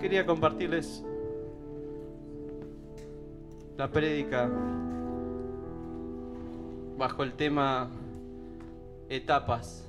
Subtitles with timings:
[0.00, 1.04] quería compartirles
[3.76, 4.50] la prédica
[6.96, 7.88] bajo el tema
[9.10, 9.86] etapas.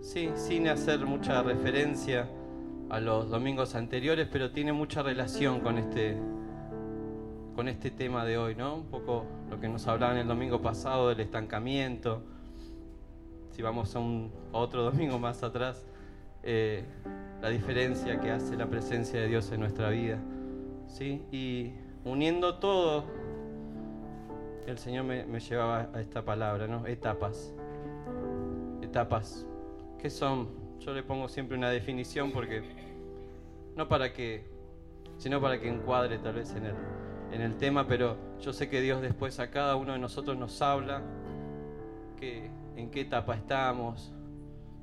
[0.00, 2.28] Sí, sin hacer mucha referencia
[2.88, 6.16] a los domingos anteriores, pero tiene mucha relación con este,
[7.54, 8.76] con este tema de hoy, ¿no?
[8.76, 12.22] Un poco lo que nos hablaban el domingo pasado del estancamiento.
[13.50, 15.84] Si vamos a, un, otro domingo más atrás,
[16.42, 16.84] eh,
[17.40, 20.18] la diferencia que hace la presencia de Dios en nuestra vida.
[20.88, 21.22] ¿sí?
[21.30, 21.72] Y
[22.04, 23.04] uniendo todo,
[24.66, 26.86] el Señor me, llevaba a esta palabra, ¿no?
[26.86, 27.54] Etapas.
[28.82, 29.46] Etapas.
[29.98, 30.48] ¿Qué son?
[30.80, 32.62] Yo le pongo siempre una definición porque
[33.76, 34.44] no para que,
[35.18, 36.74] sino para que encuadre tal vez en el,
[37.32, 40.60] en el tema, pero yo sé que Dios después a cada uno de nosotros nos
[40.62, 41.02] habla
[42.18, 44.12] que, en qué etapa estamos,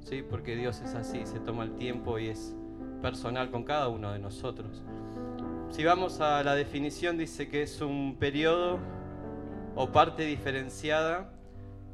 [0.05, 0.21] ¿sí?
[0.21, 2.55] porque Dios es así, se toma el tiempo y es
[3.01, 4.83] personal con cada uno de nosotros.
[5.69, 8.79] Si vamos a la definición, dice que es un periodo
[9.75, 11.33] o parte diferenciada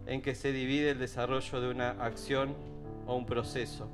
[0.06, 2.54] en que se divide el desarrollo de una acción
[3.08, 3.90] o un proceso.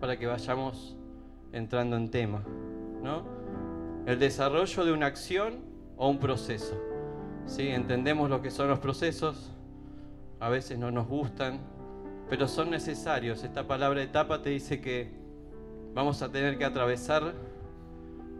[0.00, 0.96] Para que vayamos
[1.52, 2.42] entrando en tema,
[3.02, 3.24] ¿no?
[4.06, 5.58] El desarrollo de una acción
[5.96, 6.74] o un proceso.
[7.46, 7.68] ¿Sí?
[7.68, 9.50] Entendemos lo que son los procesos,
[10.40, 11.60] a veces no nos gustan,
[12.28, 13.44] pero son necesarios.
[13.44, 15.10] Esta palabra etapa te dice que
[15.94, 17.34] vamos a tener que atravesar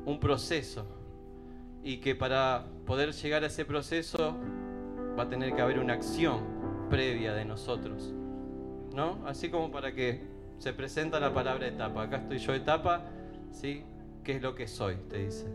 [0.07, 0.87] un proceso
[1.83, 4.35] y que para poder llegar a ese proceso
[5.19, 6.41] va a tener que haber una acción
[6.89, 8.15] previa de nosotros.
[8.95, 9.19] ¿No?
[9.27, 10.25] Así como para que
[10.59, 12.03] se presenta la palabra etapa.
[12.03, 13.05] Acá estoy yo etapa,
[13.53, 13.85] ¿sí?
[14.25, 14.97] ¿Qué es lo que soy?
[15.09, 15.47] Te dice.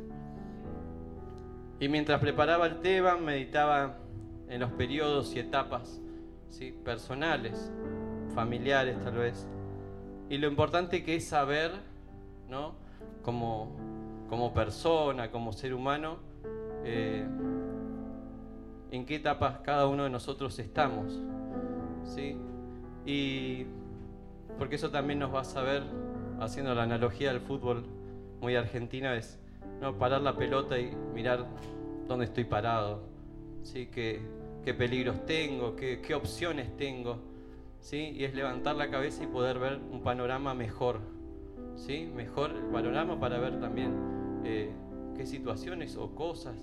[1.80, 3.98] Y mientras preparaba el tema, meditaba
[4.48, 6.02] en los periodos y etapas
[6.84, 7.72] personales,
[8.34, 9.48] familiares tal vez.
[10.30, 11.72] Y lo importante que es saber,
[12.50, 12.75] ¿no?
[13.23, 13.75] Como,
[14.30, 16.18] como persona, como ser humano,
[16.84, 17.25] eh,
[18.91, 21.19] en qué etapas cada uno de nosotros estamos.
[22.03, 22.38] ¿sí?
[23.06, 23.66] Y
[24.57, 25.84] porque eso también nos va a saber,
[26.40, 27.85] haciendo la analogía del fútbol
[28.41, 29.40] muy argentina, es
[29.81, 29.97] ¿no?
[29.97, 31.46] parar la pelota y mirar
[32.07, 33.03] dónde estoy parado,
[33.63, 33.88] ¿sí?
[33.88, 34.22] qué,
[34.66, 37.20] qué peligros tengo, qué, qué opciones tengo.
[37.80, 38.14] ¿sí?
[38.18, 41.00] Y es levantar la cabeza y poder ver un panorama mejor.
[41.76, 42.09] ¿sí?
[42.14, 44.72] Mejor el panorama para ver también eh,
[45.16, 46.56] qué situaciones o cosas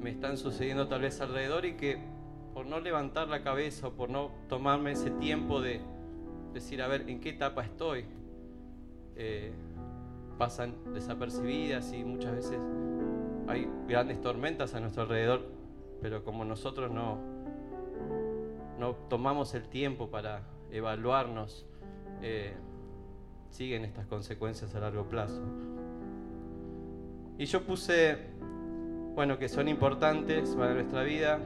[0.00, 1.98] me están sucediendo tal vez alrededor y que
[2.52, 5.80] por no levantar la cabeza o por no tomarme ese tiempo de
[6.52, 8.04] decir, a ver, ¿en qué etapa estoy?
[9.16, 9.52] Eh,
[10.36, 12.60] pasan desapercibidas y muchas veces
[13.46, 15.61] hay grandes tormentas a nuestro alrededor,
[16.02, 17.18] pero como nosotros no,
[18.78, 20.42] no tomamos el tiempo para
[20.72, 21.64] evaluarnos,
[22.20, 22.54] eh,
[23.48, 25.40] siguen estas consecuencias a largo plazo.
[27.38, 28.18] Y yo puse,
[29.14, 31.38] bueno, que son importantes para nuestra vida.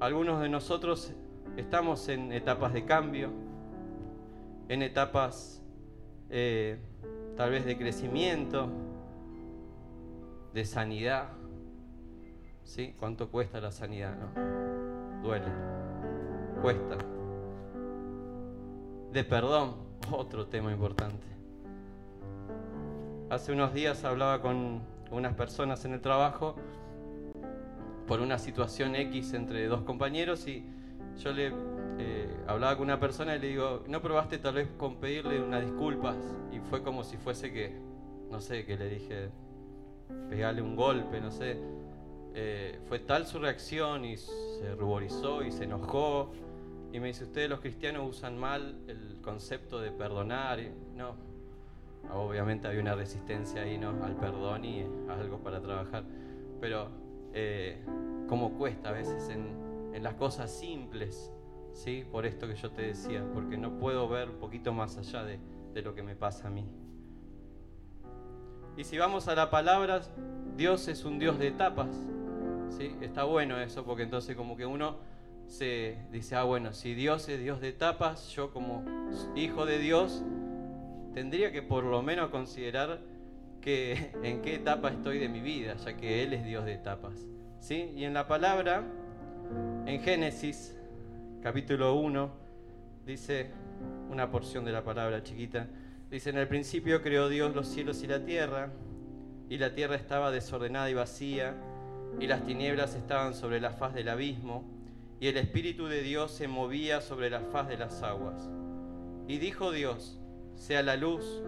[0.00, 1.12] Algunos de nosotros
[1.56, 3.30] estamos en etapas de cambio,
[4.68, 5.62] en etapas
[6.30, 6.78] eh,
[7.36, 8.68] tal vez de crecimiento,
[10.52, 11.41] de sanidad.
[12.64, 12.94] ¿Sí?
[12.98, 14.16] ¿Cuánto cuesta la sanidad?
[14.16, 15.22] No?
[15.22, 15.46] Duele,
[16.60, 16.96] cuesta.
[19.12, 19.74] De perdón,
[20.10, 21.26] otro tema importante.
[23.30, 24.80] Hace unos días hablaba con
[25.10, 26.56] unas personas en el trabajo
[28.06, 30.64] por una situación X entre dos compañeros y
[31.18, 31.52] yo le
[31.98, 35.62] eh, hablaba con una persona y le digo, ¿no probaste tal vez con pedirle unas
[35.62, 36.16] disculpas?
[36.52, 37.78] Y fue como si fuese que,
[38.30, 39.30] no sé, que le dije,
[40.28, 41.58] pegarle un golpe, no sé.
[42.34, 46.32] Eh, fue tal su reacción y se ruborizó y se enojó.
[46.92, 50.60] Y me dice, ustedes los cristianos usan mal el concepto de perdonar.
[50.94, 51.14] No,
[52.12, 54.04] obviamente había una resistencia ahí ¿no?
[54.04, 56.04] al perdón y algo para trabajar.
[56.60, 56.88] Pero
[57.32, 57.82] eh,
[58.56, 61.32] cuesta a veces en, en las cosas simples,
[61.72, 62.04] ¿sí?
[62.10, 65.38] Por esto que yo te decía, porque no puedo ver un poquito más allá de,
[65.74, 66.64] de lo que me pasa a mí.
[68.76, 70.00] Y si vamos a la palabra,
[70.56, 71.88] Dios es un Dios de etapas.
[73.00, 74.96] Está bueno eso, porque entonces como que uno
[75.46, 78.84] se dice, ah, bueno, si Dios es Dios de etapas, yo como
[79.36, 80.22] hijo de Dios
[81.14, 83.00] tendría que por lo menos considerar
[83.60, 87.14] que en qué etapa estoy de mi vida, ya que Él es Dios de etapas.
[87.60, 87.92] ¿sí?
[87.94, 88.82] Y en la palabra,
[89.86, 90.76] en Génesis
[91.42, 92.30] capítulo 1,
[93.06, 93.50] dice
[94.10, 95.66] una porción de la palabra chiquita,
[96.12, 98.68] Dice, en el principio creó Dios los cielos y la tierra,
[99.48, 101.54] y la tierra estaba desordenada y vacía,
[102.20, 104.64] y las tinieblas estaban sobre la faz del abismo,
[105.20, 108.50] y el Espíritu de Dios se movía sobre la faz de las aguas.
[109.28, 110.18] Y dijo Dios,
[110.54, 111.42] sea la luz,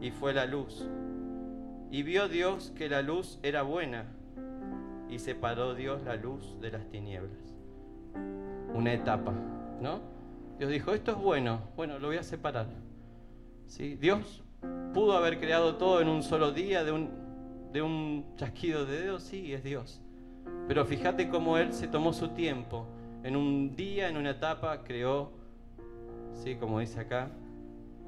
[0.00, 0.86] y fue la luz.
[1.90, 4.04] Y vio Dios que la luz era buena,
[5.08, 7.56] y separó Dios la luz de las tinieblas.
[8.74, 9.32] Una etapa,
[9.80, 10.00] ¿no?
[10.58, 12.66] Dios dijo, esto es bueno, bueno, lo voy a separar.
[13.66, 13.94] ¿Sí?
[13.94, 14.42] Dios
[14.92, 17.27] pudo haber creado todo en un solo día, de un,
[17.72, 20.00] de un chasquido de dedos, sí, es Dios.
[20.66, 22.86] Pero fíjate cómo Él se tomó su tiempo.
[23.22, 25.32] En un día, en una etapa, creó,
[26.34, 27.30] sí, como dice acá,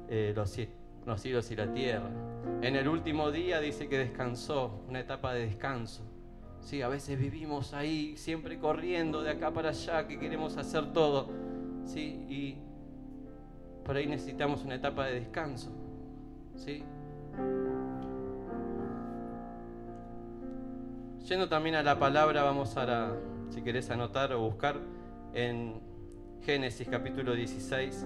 [0.09, 0.57] eh, los,
[1.05, 2.09] los cielos y la tierra.
[2.61, 6.03] En el último día dice que descansó, una etapa de descanso.
[6.61, 11.29] Sí, a veces vivimos ahí siempre corriendo de acá para allá, que queremos hacer todo.
[11.85, 12.57] Sí, y
[13.83, 15.71] por ahí necesitamos una etapa de descanso.
[16.55, 16.83] ¿Sí?
[21.27, 23.13] Yendo también a la palabra, vamos a,
[23.49, 24.77] si querés anotar o buscar,
[25.33, 25.79] en
[26.41, 28.05] Génesis capítulo 16.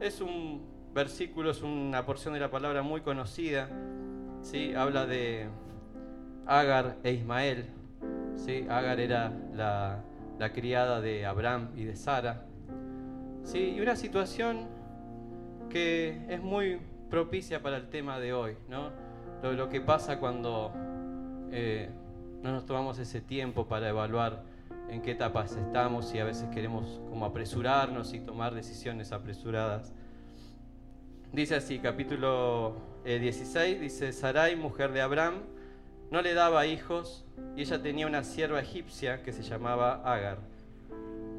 [0.00, 0.62] Es un
[0.94, 3.68] versículo, es una porción de la palabra muy conocida.
[4.42, 4.74] ¿sí?
[4.74, 5.48] Habla de
[6.46, 7.66] Agar e Ismael.
[8.36, 8.66] ¿sí?
[8.70, 10.02] Agar era la,
[10.38, 12.46] la criada de Abraham y de Sara.
[13.42, 13.74] ¿sí?
[13.76, 14.66] Y una situación
[15.68, 16.80] que es muy
[17.10, 18.90] propicia para el tema de hoy, ¿no?
[19.42, 20.72] Lo, que pasa cuando
[21.50, 21.90] eh,
[22.44, 24.42] no nos tomamos ese tiempo para evaluar
[24.90, 29.94] en qué etapas estamos y a veces queremos como apresurarnos y tomar decisiones apresuradas.
[31.32, 35.36] Dice así, capítulo 16, eh, dice, Sarai, mujer de Abraham,
[36.10, 37.24] no le daba hijos
[37.56, 40.38] y ella tenía una sierva egipcia que se llamaba Agar.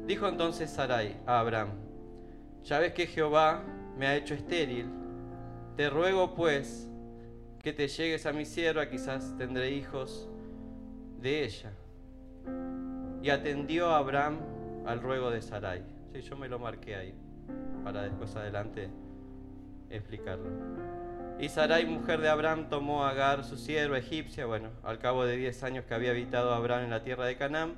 [0.08, 1.70] Dijo entonces Sarai a Abraham,
[2.64, 3.62] ya ves que Jehová
[3.96, 4.90] me ha hecho estéril
[5.76, 6.88] te ruego pues
[7.62, 10.28] que te llegues a mi sierva, quizás tendré hijos
[11.26, 11.72] de ella.
[13.20, 14.38] Y atendió a Abraham
[14.86, 15.82] al ruego de Sarai.
[16.12, 17.14] Sí, yo me lo marqué ahí
[17.82, 18.88] para después adelante
[19.90, 20.50] explicarlo.
[21.40, 25.36] Y Sarai, mujer de Abraham, tomó a Agar, su sierva egipcia, bueno, al cabo de
[25.36, 27.74] diez años que había habitado Abraham en la tierra de Canaán,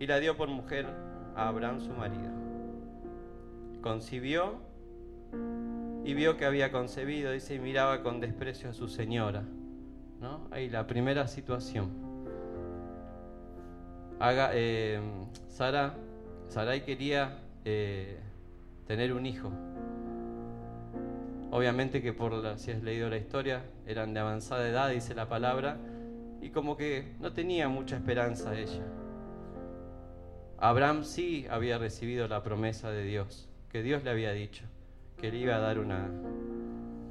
[0.00, 0.86] y la dio por mujer
[1.36, 2.30] a Abraham su marido.
[3.80, 4.60] Concibió
[6.04, 9.44] y vio que había concebido, dice, y miraba con desprecio a su señora.
[10.20, 10.48] ¿no?
[10.50, 12.07] Ahí la primera situación.
[14.20, 15.00] Haga, eh,
[15.48, 15.94] Sara,
[16.48, 18.18] Sarai quería eh,
[18.86, 19.50] tener un hijo.
[21.50, 25.28] Obviamente que por la, si has leído la historia, eran de avanzada edad, dice la
[25.28, 25.78] palabra,
[26.42, 28.84] y como que no tenía mucha esperanza ella.
[30.58, 34.64] Abraham sí había recibido la promesa de Dios, que Dios le había dicho
[35.18, 36.08] que le iba a dar una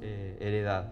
[0.00, 0.90] eh, heredad.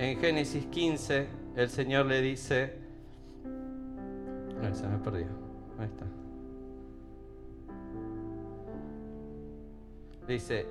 [0.00, 1.26] En Génesis 15
[1.56, 2.72] el Señor le dice,
[3.44, 5.26] no, se me perdió,
[5.78, 6.06] ahí está.
[10.26, 10.64] Dice,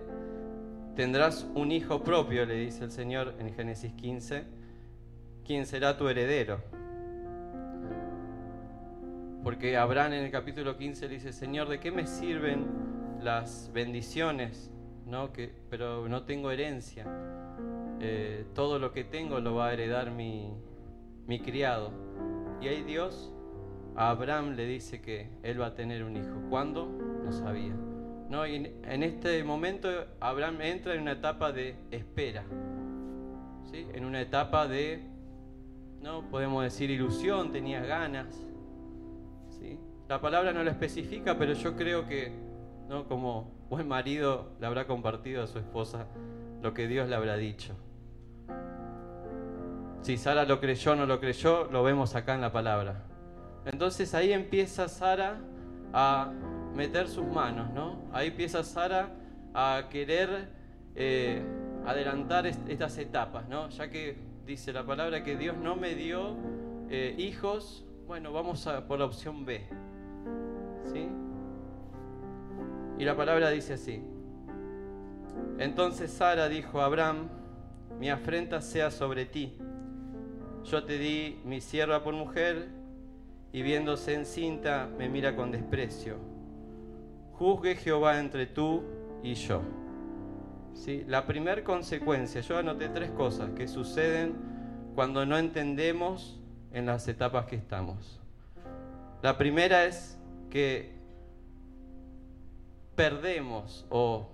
[0.96, 4.46] tendrás un hijo propio, le dice el Señor en Génesis 15
[5.46, 6.64] quién será tu heredero.
[9.44, 12.66] Porque Abraham en el capítulo 15 le dice, Señor, ¿de qué me sirven
[13.22, 14.72] las bendiciones?
[15.06, 15.32] ¿No?
[15.32, 17.06] Que, pero no tengo herencia.
[18.00, 20.54] Eh, todo lo que tengo lo va a heredar mi,
[21.28, 21.92] mi criado.
[22.62, 23.34] Y ahí Dios
[23.96, 26.42] a Abraham le dice que él va a tener un hijo.
[26.50, 26.88] ¿Cuándo?
[27.24, 27.74] No sabía.
[28.30, 28.46] ¿No?
[28.46, 32.46] Y en este momento Abraham entra en una etapa de espera.
[33.72, 33.88] ¿sí?
[33.94, 35.10] En una etapa de
[36.02, 36.30] ¿no?
[36.30, 38.46] Podemos decir ilusión, tenía ganas.
[39.50, 39.80] ¿sí?
[40.08, 42.32] La palabra no lo especifica, pero yo creo que,
[42.88, 43.08] ¿no?
[43.08, 46.08] Como buen marido, le habrá compartido a su esposa
[46.62, 47.76] lo que Dios le habrá dicho.
[50.02, 53.04] Si Sara lo creyó o no lo creyó, lo vemos acá en la palabra.
[53.66, 55.38] Entonces ahí empieza Sara
[55.94, 56.32] a
[56.76, 58.02] meter sus manos, ¿no?
[58.14, 59.10] Ahí empieza Sara
[59.54, 60.50] a querer
[60.96, 61.44] eh,
[61.86, 63.70] adelantar estas etapas, ¿no?
[63.70, 66.36] Ya que dice la palabra que Dios no me dio
[66.90, 69.68] eh, hijos, bueno, vamos a por la opción B.
[70.92, 71.08] ¿Sí?
[72.98, 74.02] Y la palabra dice así.
[75.58, 77.28] Entonces Sara dijo a Abraham,
[78.00, 79.58] mi afrenta sea sobre ti.
[80.70, 82.68] Yo te di mi sierva por mujer
[83.52, 86.18] y viéndose encinta me mira con desprecio.
[87.34, 88.84] Juzgue Jehová entre tú
[89.24, 89.64] y yo.
[91.08, 94.36] La primera consecuencia, yo anoté tres cosas que suceden
[94.94, 96.40] cuando no entendemos
[96.72, 98.20] en las etapas que estamos.
[99.24, 100.20] La primera es
[100.52, 100.94] que
[102.96, 104.30] perdemos o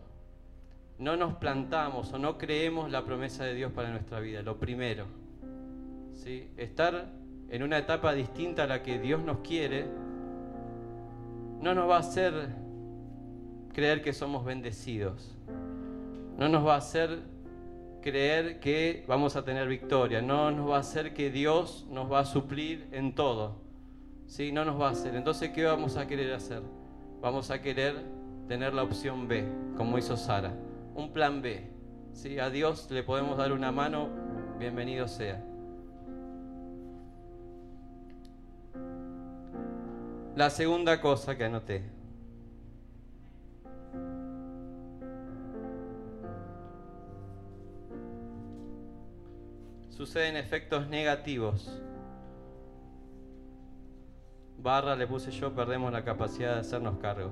[0.99, 4.41] no nos plantamos o no creemos la promesa de Dios para nuestra vida.
[4.41, 5.05] Lo primero,
[6.57, 7.11] estar
[7.49, 9.85] en una etapa distinta a la que Dios nos quiere,
[11.61, 12.49] no nos va a hacer
[13.73, 15.35] creer que somos bendecidos.
[16.37, 17.19] No nos va a hacer
[18.01, 20.21] creer que vamos a tener victoria.
[20.21, 23.55] No nos va a hacer que Dios nos va a suplir en todo.
[24.27, 24.51] ¿Sí?
[24.51, 25.15] No nos va a hacer.
[25.15, 26.61] Entonces, ¿qué vamos a querer hacer?
[27.21, 27.95] Vamos a querer
[28.47, 29.45] tener la opción B,
[29.77, 30.53] como hizo Sara.
[30.93, 31.67] Un plan B.
[32.13, 32.39] ¿Sí?
[32.39, 34.09] A Dios le podemos dar una mano,
[34.59, 35.54] bienvenido sea.
[40.35, 41.81] La segunda cosa que anoté.
[49.89, 51.81] Suceden efectos negativos.
[54.57, 57.31] Barra le puse yo, perdemos la capacidad de hacernos cargo.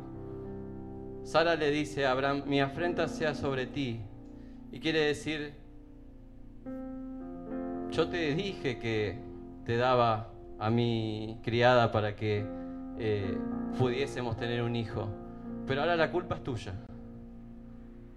[1.23, 3.99] Sara le dice a Abraham, mi afrenta sea sobre ti.
[4.71, 5.55] Y quiere decir,
[7.91, 9.19] yo te dije que
[9.65, 12.62] te daba a mi criada para que
[12.97, 13.37] eh,
[13.77, 15.09] pudiésemos tener un hijo.
[15.67, 16.73] Pero ahora la culpa es tuya.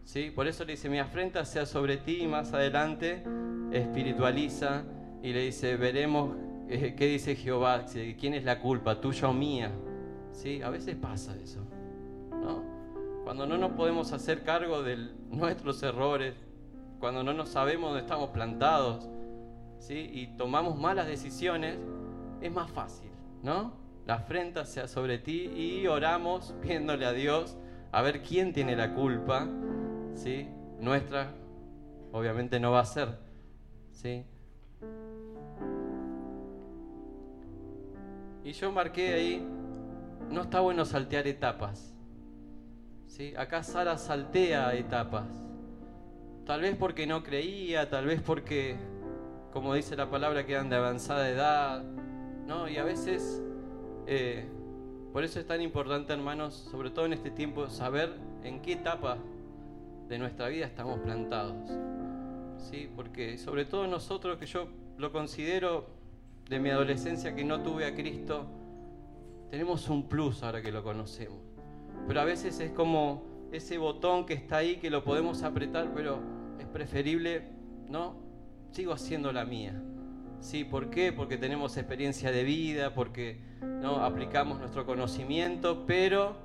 [0.04, 0.30] ¿Sí?
[0.30, 3.24] Por eso le dice, mi afrenta sea sobre ti y más adelante
[3.72, 4.84] espiritualiza
[5.22, 6.36] y le dice, veremos
[6.68, 7.84] eh, qué dice Jehová,
[8.18, 9.72] quién es la culpa, tuya o mía.
[10.32, 10.62] ¿Sí?
[10.62, 11.60] A veces pasa eso.
[12.30, 12.62] ¿no?
[13.24, 16.34] Cuando no nos podemos hacer cargo de nuestros errores,
[17.00, 19.08] cuando no nos sabemos dónde estamos plantados
[19.78, 20.10] ¿sí?
[20.12, 21.78] y tomamos malas decisiones,
[22.40, 23.10] es más fácil,
[23.42, 23.85] ¿no?
[24.06, 27.56] La afrenta sea sobre ti y oramos viéndole a Dios
[27.90, 29.48] a ver quién tiene la culpa,
[30.14, 30.48] ¿sí?
[30.80, 31.32] Nuestra,
[32.12, 33.18] obviamente no va a ser,
[33.90, 34.24] ¿sí?
[38.44, 39.48] Y yo marqué ahí,
[40.30, 41.92] no está bueno saltear etapas,
[43.06, 43.34] ¿sí?
[43.36, 45.26] Acá Sara saltea etapas,
[46.44, 48.76] tal vez porque no creía, tal vez porque,
[49.52, 51.82] como dice la palabra, quedan de avanzada edad,
[52.46, 52.68] ¿no?
[52.68, 53.42] Y a veces
[54.06, 54.44] eh,
[55.12, 58.12] por eso es tan importante, hermanos, sobre todo en este tiempo, saber
[58.44, 59.18] en qué etapa
[60.08, 61.56] de nuestra vida estamos plantados.
[62.58, 62.88] ¿Sí?
[62.94, 65.86] Porque sobre todo nosotros, que yo lo considero
[66.48, 68.46] de mi adolescencia que no tuve a Cristo,
[69.50, 71.38] tenemos un plus ahora que lo conocemos.
[72.06, 73.22] Pero a veces es como
[73.52, 76.18] ese botón que está ahí que lo podemos apretar, pero
[76.58, 77.42] es preferible,
[77.88, 78.16] ¿no?
[78.70, 79.80] Sigo haciendo la mía.
[80.40, 80.64] ¿Sí?
[80.64, 81.12] ¿Por qué?
[81.12, 84.04] Porque tenemos experiencia de vida, porque ¿no?
[84.04, 86.36] aplicamos nuestro conocimiento, pero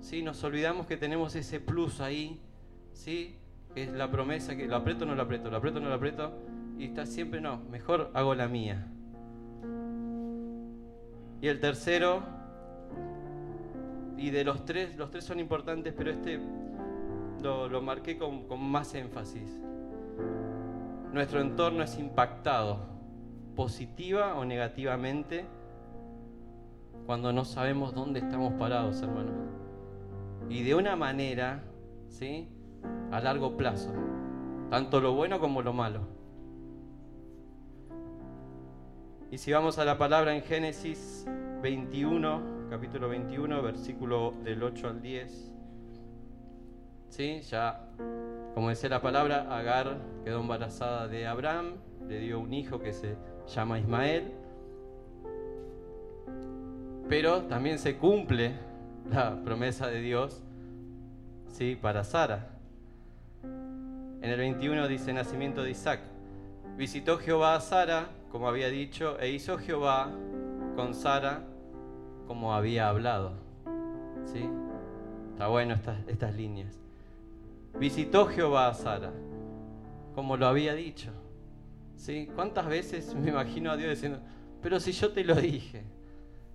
[0.00, 0.22] ¿sí?
[0.22, 2.40] nos olvidamos que tenemos ese plus ahí,
[2.92, 3.36] ¿sí?
[3.74, 6.32] que es la promesa que lo aprieto no lo aprieto, lo aprieto no lo aprieto,
[6.78, 8.86] y está siempre no, mejor hago la mía.
[11.42, 12.22] Y el tercero,
[14.16, 16.38] y de los tres, los tres son importantes, pero este
[17.42, 19.60] lo, lo marqué con, con más énfasis.
[21.12, 22.99] Nuestro entorno es impactado
[23.60, 25.44] positiva o negativamente
[27.04, 29.34] cuando no sabemos dónde estamos parados, hermanos.
[30.48, 31.62] Y de una manera,
[32.08, 32.48] ¿sí?
[33.10, 33.92] A largo plazo.
[34.70, 36.00] Tanto lo bueno como lo malo.
[39.30, 41.26] Y si vamos a la palabra en Génesis
[41.60, 45.52] 21, capítulo 21, versículo del 8 al 10.
[47.10, 47.40] ¿Sí?
[47.42, 47.90] Ya,
[48.54, 51.74] como decía la palabra, Agar quedó embarazada de Abraham,
[52.08, 53.16] le dio un hijo que se
[53.54, 54.32] llama Ismael.
[57.08, 58.54] Pero también se cumple
[59.10, 60.42] la promesa de Dios
[61.48, 61.76] ¿sí?
[61.80, 62.50] para Sara.
[63.42, 66.00] En el 21 dice nacimiento de Isaac.
[66.76, 70.10] Visitó Jehová a Sara, como había dicho, e hizo Jehová
[70.76, 71.42] con Sara
[72.26, 73.32] como había hablado.
[74.24, 74.48] ¿Sí?
[75.32, 76.78] Está bueno estas, estas líneas.
[77.78, 79.10] Visitó Jehová a Sara,
[80.14, 81.10] como lo había dicho.
[82.00, 82.30] ¿Sí?
[82.34, 84.20] ¿Cuántas veces me imagino a Dios diciendo,
[84.62, 85.84] pero si yo te lo dije,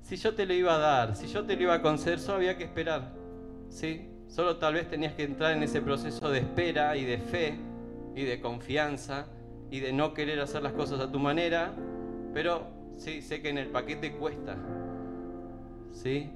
[0.01, 2.37] si yo te lo iba a dar, si yo te lo iba a conceder, solo
[2.37, 3.13] había que esperar.
[3.69, 4.09] ¿Sí?
[4.27, 7.59] Solo tal vez tenías que entrar en ese proceso de espera y de fe
[8.15, 9.27] y de confianza
[9.69, 11.75] y de no querer hacer las cosas a tu manera,
[12.33, 12.65] pero
[12.97, 14.57] sí, sé que en el paquete cuesta.
[15.91, 16.31] ¿Sí?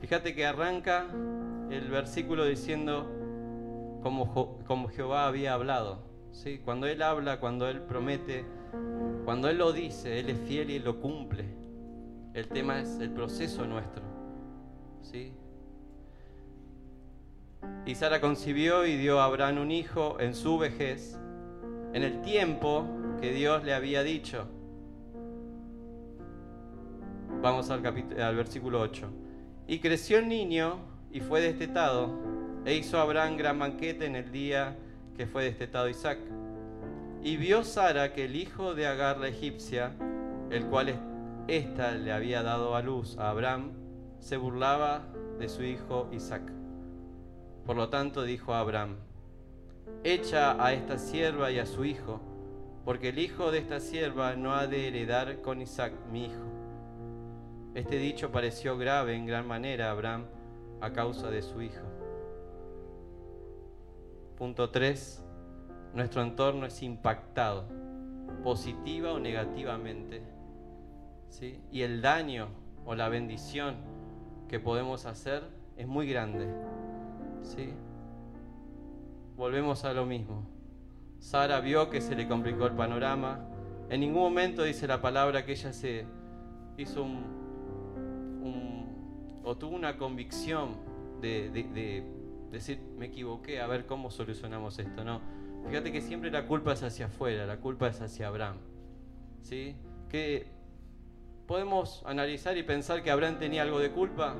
[0.00, 1.06] Fíjate que arranca
[1.70, 3.08] el versículo diciendo
[4.02, 6.07] como, como Jehová había hablado.
[6.32, 6.60] ¿Sí?
[6.64, 8.44] Cuando Él habla, cuando Él promete,
[9.24, 11.44] cuando Él lo dice, Él es fiel y lo cumple.
[12.34, 14.02] El tema es el proceso nuestro.
[15.02, 15.32] ¿sí?
[17.86, 21.18] Y Sara concibió y dio a Abraham un hijo en su vejez,
[21.92, 22.86] en el tiempo
[23.20, 24.46] que Dios le había dicho.
[27.42, 29.08] Vamos al, al versículo 8.
[29.66, 30.78] Y creció el niño
[31.10, 32.18] y fue destetado,
[32.64, 34.76] e hizo Abraham gran banquete en el día
[35.18, 36.20] que fue destetado Isaac.
[37.24, 39.92] Y vio Sara que el hijo de Agar la egipcia,
[40.48, 40.94] el cual
[41.48, 43.72] ésta le había dado a luz a Abraham,
[44.20, 45.02] se burlaba
[45.40, 46.42] de su hijo Isaac.
[47.66, 48.96] Por lo tanto dijo a Abraham,
[50.04, 52.20] echa a esta sierva y a su hijo,
[52.84, 56.44] porque el hijo de esta sierva no ha de heredar con Isaac mi hijo.
[57.74, 60.26] Este dicho pareció grave en gran manera a Abraham
[60.80, 61.97] a causa de su hijo.
[64.38, 65.24] Punto 3.
[65.94, 67.64] Nuestro entorno es impactado,
[68.44, 70.22] positiva o negativamente.
[71.28, 71.60] ¿sí?
[71.72, 72.46] Y el daño
[72.86, 73.74] o la bendición
[74.48, 75.42] que podemos hacer
[75.76, 76.46] es muy grande.
[77.42, 77.70] ¿sí?
[79.36, 80.46] Volvemos a lo mismo.
[81.18, 83.44] Sara vio que se le complicó el panorama.
[83.90, 86.06] En ningún momento dice la palabra que ella se
[86.76, 87.38] hizo un,
[89.42, 90.76] o tuvo una convicción
[91.20, 92.17] de, de
[92.50, 95.04] decir, me equivoqué, a ver cómo solucionamos esto.
[95.04, 95.20] No,
[95.68, 98.56] fíjate que siempre la culpa es hacia afuera, la culpa es hacia Abraham.
[99.42, 99.76] ¿Sí?
[100.08, 100.46] Que
[101.46, 104.36] podemos analizar y pensar que Abraham tenía algo de culpa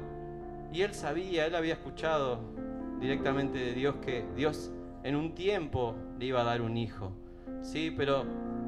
[0.73, 2.41] y él sabía, él había escuchado
[3.01, 4.71] directamente de Dios que Dios
[5.03, 7.13] en un tiempo le iba a dar un hijo.
[7.63, 8.25] Sí, pero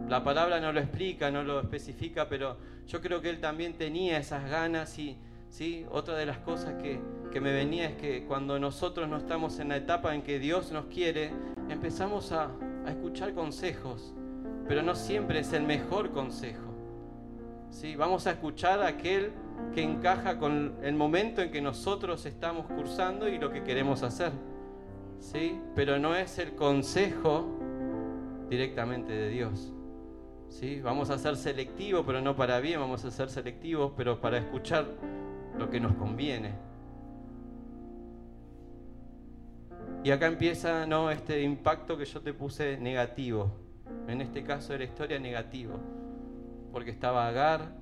[0.09, 2.57] la palabra no lo explica, no lo especifica, pero
[2.87, 5.17] yo creo que él también tenía esas ganas y
[5.50, 5.85] ¿sí?
[5.90, 7.00] Otra de las cosas que,
[7.40, 10.87] me venía es que cuando nosotros no estamos en la etapa en que Dios nos
[10.87, 11.30] quiere,
[11.69, 12.50] empezamos a,
[12.87, 14.14] escuchar consejos,
[14.66, 16.73] pero no siempre es el mejor consejo.
[17.69, 17.95] ¿sí?
[17.95, 19.33] Vamos a escuchar aquel
[19.75, 24.33] que encaja con el momento en que nosotros estamos cursando y lo que queremos hacer.
[25.21, 25.61] ¿sí?
[25.76, 27.47] Pero no es el consejo
[28.49, 29.73] directamente de Dios.
[30.49, 30.80] ¿sí?
[30.80, 34.87] Vamos a ser selectivos, pero no para bien, vamos a ser selectivos, pero para escuchar
[35.59, 36.52] lo que nos conviene.
[40.02, 41.11] Y acá empieza ¿no?
[41.11, 43.52] este impacto que yo te puse negativo.
[44.09, 45.78] En este caso era historia negativo.
[46.73, 47.73] Porque estaba Agar,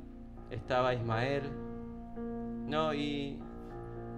[0.50, 1.42] estaba Ismael.
[2.66, 3.38] No, y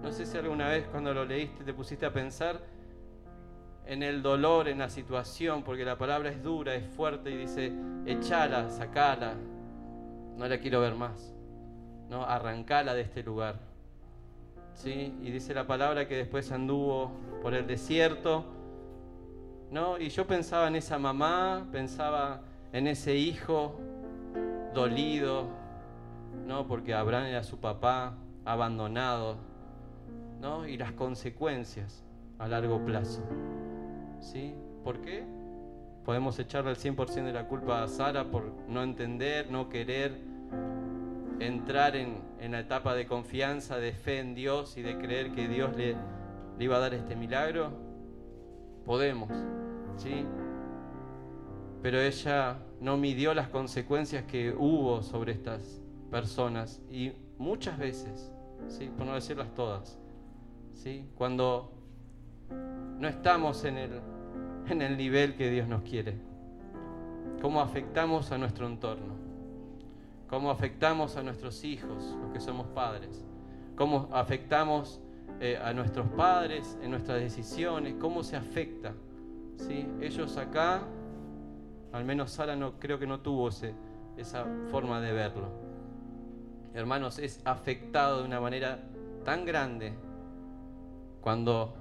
[0.01, 2.59] no sé si alguna vez cuando lo leíste te pusiste a pensar
[3.85, 7.71] en el dolor, en la situación, porque la palabra es dura, es fuerte y dice,
[8.05, 9.35] echala, sacala,
[10.37, 11.35] no la quiero ver más.
[12.11, 12.25] ¿No?
[12.25, 13.55] Arrancala de este lugar.
[14.73, 15.17] ¿Sí?
[15.21, 18.43] Y dice la palabra que después anduvo por el desierto,
[19.71, 19.97] ¿no?
[19.97, 22.41] Y yo pensaba en esa mamá, pensaba
[22.73, 23.79] en ese hijo
[24.73, 25.47] dolido,
[26.45, 26.67] ¿no?
[26.67, 29.37] Porque Abraham era su papá, abandonado,
[30.41, 30.67] ¿no?
[30.67, 32.03] Y las consecuencias
[32.39, 33.23] a largo plazo.
[34.19, 34.53] ¿Sí?
[34.83, 35.23] ¿Por qué?
[36.03, 40.30] Podemos echarle el 100% de la culpa a Sara por no entender, no querer,
[41.41, 45.75] entrar en, la etapa de confianza, de fe en Dios y de creer que Dios
[45.75, 45.95] le,
[46.57, 47.71] le iba a dar este milagro?
[48.85, 49.29] Podemos,
[49.97, 50.25] ¿sí?
[51.81, 58.31] Pero ella no midió las consecuencias que hubo sobre estas personas y muchas veces,
[58.67, 58.91] ¿sí?
[58.95, 59.97] por no decirlas todas,
[60.73, 61.05] ¿sí?
[61.15, 61.71] cuando
[62.99, 64.01] no estamos en el,
[64.67, 66.15] en el nivel que Dios nos quiere,
[67.41, 69.20] cómo afectamos a nuestro entorno
[70.31, 73.25] cómo afectamos a nuestros hijos, los que somos padres,
[73.75, 75.01] cómo afectamos
[75.41, 78.93] eh, a nuestros padres en nuestras decisiones, cómo se afecta.
[79.57, 79.85] ¿sí?
[79.99, 80.83] Ellos acá,
[81.91, 85.49] al menos Sara no, creo que no tuvo esa forma de verlo.
[86.73, 88.79] Hermanos, es afectado de una manera
[89.25, 89.93] tan grande
[91.19, 91.73] cuando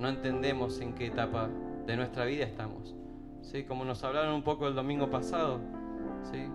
[0.00, 1.48] no entendemos en qué etapa
[1.86, 2.96] de nuestra vida estamos.
[3.42, 3.62] ¿Sí?
[3.62, 5.60] Como nos hablaron un poco el domingo pasado,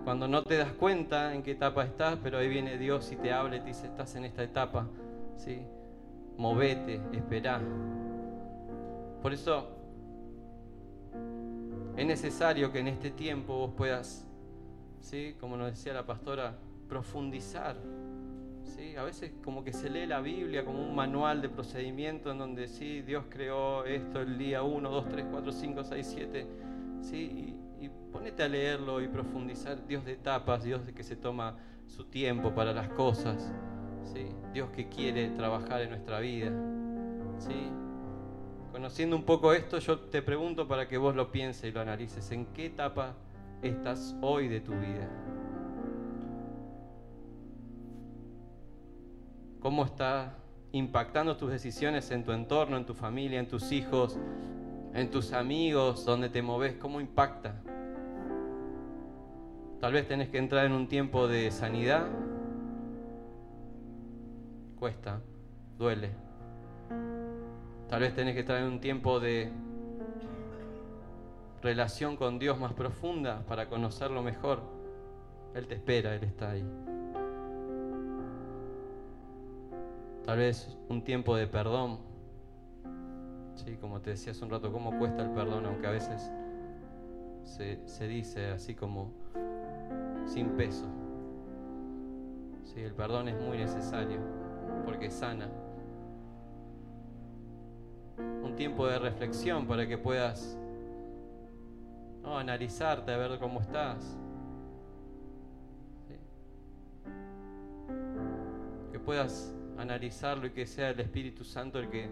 [0.04, 3.32] cuando no te das cuenta en qué etapa estás, pero ahí viene Dios y te
[3.32, 4.86] habla y te dice, estás en esta etapa,
[5.36, 5.60] ¿sí?
[6.36, 7.60] Movete, espera.
[9.22, 9.68] Por eso
[11.96, 14.24] es necesario que en este tiempo vos puedas,
[15.00, 15.34] ¿sí?
[15.40, 16.54] como nos decía la pastora,
[16.88, 17.76] profundizar.
[18.62, 18.94] ¿sí?
[18.94, 22.68] A veces como que se lee la Biblia como un manual de procedimiento en donde
[22.68, 26.46] sí, Dios creó esto el día 1, 2, 3, 4, 5, 6, 7.
[27.02, 27.56] ¿sí?
[27.80, 29.86] Y ponete a leerlo y profundizar.
[29.86, 33.52] Dios de etapas, Dios de que se toma su tiempo para las cosas,
[34.04, 34.26] ¿sí?
[34.52, 36.50] Dios que quiere trabajar en nuestra vida.
[37.38, 37.70] ¿sí?
[38.72, 42.30] Conociendo un poco esto, yo te pregunto para que vos lo pienses y lo analices.
[42.30, 43.14] ¿En qué etapa
[43.62, 45.08] estás hoy de tu vida?
[49.60, 50.36] ¿Cómo está
[50.72, 54.18] impactando tus decisiones en tu entorno, en tu familia, en tus hijos,
[54.98, 57.54] en tus amigos, donde te moves, cómo impacta.
[59.80, 62.06] Tal vez tenés que entrar en un tiempo de sanidad.
[64.76, 65.20] Cuesta,
[65.78, 66.10] duele.
[67.88, 69.52] Tal vez tenés que entrar en un tiempo de
[71.62, 74.62] relación con Dios más profunda para conocerlo mejor.
[75.54, 76.64] Él te espera, Él está ahí.
[80.24, 82.07] Tal vez un tiempo de perdón.
[83.64, 86.30] Sí, como te decía hace un rato, cómo cuesta el perdón, aunque a veces
[87.42, 89.10] se, dice así como
[90.26, 90.86] sin peso.
[92.62, 94.20] Sí, el perdón es muy necesario
[94.84, 95.48] porque sana.
[98.44, 100.56] Un tiempo de reflexión para que puedas
[102.24, 104.16] analizarte, a ver cómo estás.
[108.92, 112.08] Que puedas analizarlo y que sea el Espíritu Santo el que,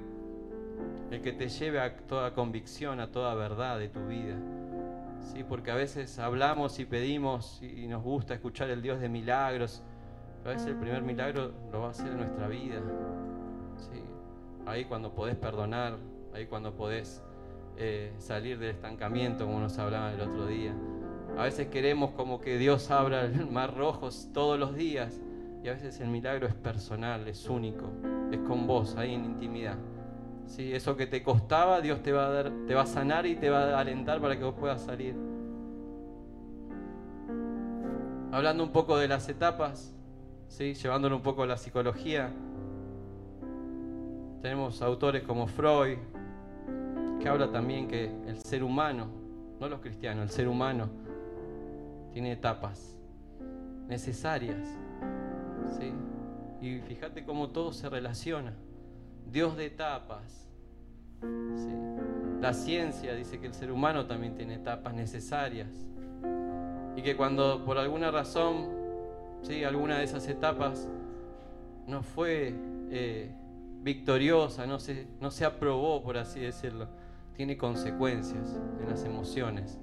[1.10, 4.36] el que te lleve a toda convicción, a toda verdad de tu vida.
[5.20, 5.44] ¿Sí?
[5.48, 9.82] Porque a veces hablamos y pedimos y nos gusta escuchar el Dios de milagros,
[10.42, 12.80] pero a veces el primer milagro lo va a hacer en nuestra vida.
[13.76, 14.00] ¿Sí?
[14.66, 15.96] Ahí cuando podés perdonar,
[16.34, 17.22] ahí cuando podés
[17.76, 20.74] eh, salir del estancamiento, como nos hablaba el otro día.
[21.36, 25.20] A veces queremos como que Dios abra el mar rojo todos los días
[25.62, 27.90] y a veces el milagro es personal, es único,
[28.30, 29.76] es con vos, ahí en intimidad.
[30.46, 30.72] ¿Sí?
[30.72, 33.50] Eso que te costaba, Dios te va, a dar, te va a sanar y te
[33.50, 35.14] va a alentar para que vos puedas salir.
[38.32, 39.94] Hablando un poco de las etapas,
[40.48, 40.74] ¿sí?
[40.74, 42.30] llevándolo un poco a la psicología,
[44.42, 45.98] tenemos autores como Freud,
[47.20, 49.08] que habla también que el ser humano,
[49.58, 50.88] no los cristianos, el ser humano
[52.12, 52.96] tiene etapas
[53.88, 54.66] necesarias.
[55.78, 55.92] ¿sí?
[56.60, 58.54] Y fíjate cómo todo se relaciona.
[59.30, 60.46] Dios de etapas.
[62.40, 65.68] La ciencia dice que el ser humano también tiene etapas necesarias.
[66.96, 68.68] Y que cuando por alguna razón,
[69.42, 69.64] ¿sí?
[69.64, 70.88] alguna de esas etapas
[71.86, 72.54] no fue
[72.90, 73.30] eh,
[73.82, 76.88] victoriosa, no se, no se aprobó, por así decirlo,
[77.34, 79.78] tiene consecuencias en las emociones.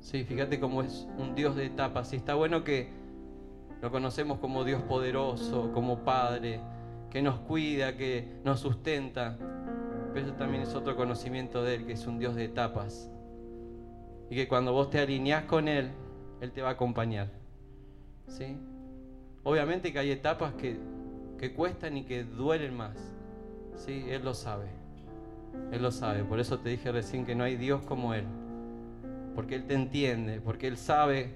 [0.00, 2.12] Sí, fíjate cómo es un Dios de etapas.
[2.12, 2.90] Y está bueno que
[3.82, 6.60] lo conocemos como Dios poderoso, como Padre,
[7.16, 9.38] que nos cuida, que nos sustenta.
[10.12, 13.10] Pero eso también es otro conocimiento de Él, que es un Dios de etapas.
[14.28, 15.92] Y que cuando vos te alineás con Él,
[16.42, 17.30] Él te va a acompañar.
[18.28, 18.58] ¿Sí?
[19.44, 20.76] Obviamente que hay etapas que,
[21.38, 22.98] que cuestan y que duelen más.
[23.76, 24.04] ¿Sí?
[24.10, 24.66] Él lo sabe.
[25.72, 26.22] Él lo sabe.
[26.22, 28.26] Por eso te dije recién que no hay Dios como Él.
[29.34, 31.32] Porque Él te entiende, porque Él sabe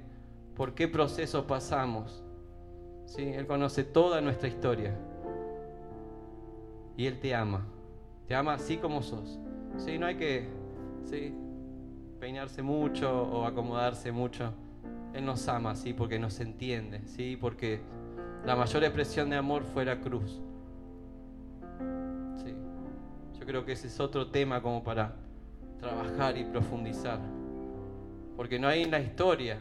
[0.56, 2.22] por qué procesos pasamos.
[3.06, 3.22] ¿Sí?
[3.22, 4.94] Él conoce toda nuestra historia.
[7.00, 7.66] Y Él te ama.
[8.28, 9.38] Te ama así como sos.
[9.78, 9.98] ¿Sí?
[9.98, 10.48] No hay que
[11.04, 11.34] ¿sí?
[12.20, 14.52] peinarse mucho o acomodarse mucho.
[15.14, 17.00] Él nos ama así porque nos entiende.
[17.06, 17.38] ¿sí?
[17.40, 17.80] Porque
[18.44, 20.40] la mayor expresión de amor fue la cruz
[23.50, 25.16] creo que ese es otro tema como para
[25.80, 27.18] trabajar y profundizar.
[28.36, 29.58] Porque no hay en la historia,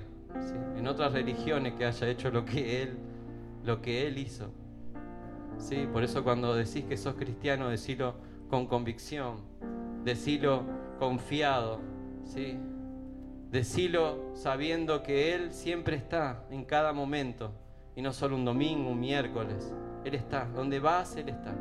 [0.77, 2.99] en otras religiones que haya hecho lo que él,
[3.65, 4.51] lo que él hizo.
[5.59, 5.87] ¿Sí?
[5.91, 8.15] Por eso cuando decís que sos cristiano, decilo
[8.49, 9.37] con convicción,
[10.03, 10.63] decilo
[10.97, 11.79] confiado,
[12.23, 12.57] ¿sí?
[13.51, 17.51] decilo sabiendo que Él siempre está en cada momento,
[17.95, 19.73] y no solo un domingo, un miércoles.
[20.05, 21.53] Él está, donde vas, Él está.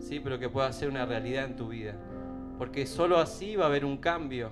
[0.00, 0.20] ¿sí?
[0.20, 1.94] pero que pueda ser una realidad en tu vida.
[2.58, 4.50] Porque solo así va a haber un cambio.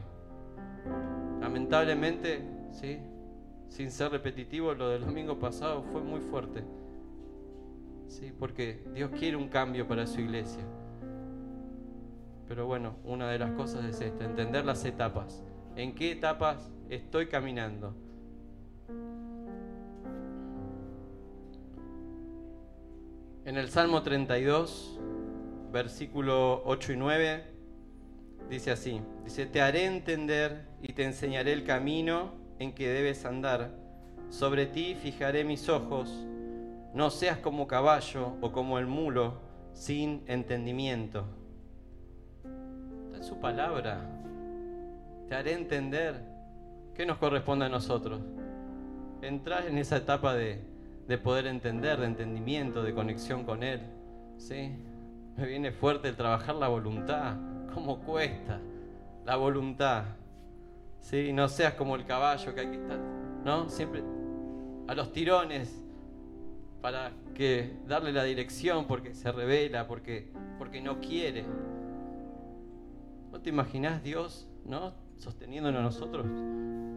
[1.40, 2.98] Lamentablemente, ¿sí?
[3.68, 6.64] sin ser repetitivo, lo del domingo pasado fue muy fuerte.
[8.08, 8.32] ¿Sí?
[8.38, 10.62] Porque Dios quiere un cambio para su iglesia.
[12.48, 15.44] Pero bueno, una de las cosas es esta, entender las etapas.
[15.76, 17.94] ¿En qué etapas estoy caminando?
[23.44, 24.98] En el Salmo 32,
[25.72, 27.44] versículo 8 y 9,
[28.50, 33.70] dice así, dice, te haré entender y te enseñaré el camino en que debes andar,
[34.30, 36.26] sobre ti fijaré mis ojos,
[36.94, 39.34] no seas como caballo o como el mulo
[39.72, 41.24] sin entendimiento.
[43.06, 44.00] Está en su palabra,
[45.28, 46.20] te haré entender
[46.94, 48.20] qué nos corresponde a nosotros.
[49.22, 50.60] Entrar en esa etapa de,
[51.06, 53.80] de poder entender, de entendimiento, de conexión con Él.
[54.36, 54.72] ¿sí?
[55.36, 57.36] Me viene fuerte el trabajar la voluntad.
[57.74, 58.60] ¿Cómo cuesta?
[59.24, 60.04] La voluntad.
[61.00, 61.32] ¿Sí?
[61.32, 62.98] No seas como el caballo que hay que estar,
[63.44, 63.68] ¿no?
[63.68, 64.02] Siempre
[64.88, 65.84] a los tirones
[66.80, 71.44] para que darle la dirección porque se revela, porque, porque no quiere.
[73.32, 74.92] ¿No te imaginás Dios, ¿no?
[75.16, 76.26] Sosteniéndonos nosotros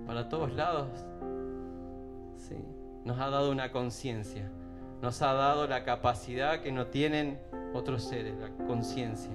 [0.05, 0.89] para todos lados.
[2.37, 2.55] Sí.
[3.05, 4.49] Nos ha dado una conciencia.
[5.01, 7.39] Nos ha dado la capacidad que no tienen
[7.73, 9.31] otros seres, la conciencia,